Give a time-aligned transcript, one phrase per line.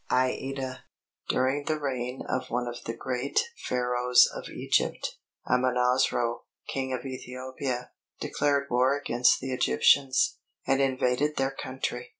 [0.09, 0.79] AÏDA
[1.29, 7.91] During the reign of one of the great Pharaohs of Egypt, Amonasro, King of Ethiopia,
[8.19, 12.09] declared war against the Egyptians, and invaded their country.